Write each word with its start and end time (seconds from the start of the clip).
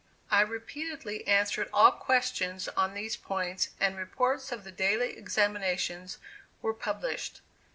I 0.31 0.41
repeatedly 0.41 1.27
answered 1.27 1.69
all 1.71 1.91
questions 1.91 2.67
on 2.69 2.95
these 2.95 3.15
points; 3.15 3.69
and 3.79 3.95
reports 3.97 4.51
of 4.51 4.63
the 4.63 4.71
daily 4.71 5.15
examinations 5.15 6.17
were 6.59 6.73
published. 6.73 7.41